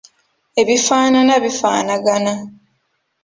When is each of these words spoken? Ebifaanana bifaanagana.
Ebifaanana 0.61 1.33
bifaanagana. 1.43 2.33